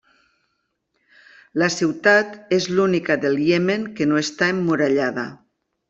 [1.63, 5.33] La ciutat és l'única del Iemen que no està emmurallada.